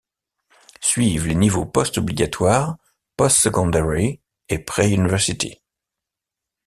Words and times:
Suivent 0.79 1.27
les 1.27 1.35
niveaux 1.35 1.67
post-obligatoires 1.67 2.77
Post-Secondary 3.17 4.19
et 4.49 4.57
Pre-University. 4.57 5.61